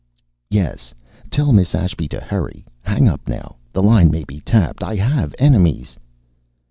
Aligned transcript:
"Yes. 0.49 0.95
Tell 1.29 1.53
Miss 1.53 1.75
Ashby 1.75 2.07
to 2.07 2.19
hurry. 2.19 2.65
Hang 2.81 3.07
up 3.07 3.27
now. 3.27 3.57
The 3.71 3.83
line 3.83 4.09
may 4.09 4.23
be 4.23 4.39
tapped. 4.39 4.81
I 4.81 4.95
have 4.95 5.35
enemies." 5.37 5.95